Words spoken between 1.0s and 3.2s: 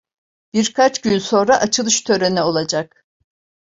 gün sonra açılış töreni olacak.